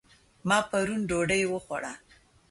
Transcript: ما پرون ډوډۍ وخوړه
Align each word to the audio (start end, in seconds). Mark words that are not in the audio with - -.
ما 0.47 0.59
پرون 0.69 1.01
ډوډۍ 1.09 1.41
وخوړه 1.47 1.93